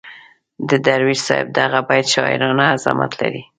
د 0.69 0.71
درویش 0.85 1.19
صاحب 1.27 1.47
دغه 1.59 1.79
بیت 1.89 2.05
شاعرانه 2.13 2.63
عظمت 2.75 3.11
لري. 3.21 3.41